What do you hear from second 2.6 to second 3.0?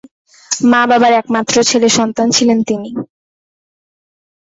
তিনি।